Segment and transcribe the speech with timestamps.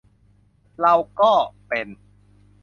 [0.81, 1.31] เราก็
[1.67, 1.87] 'เป็น'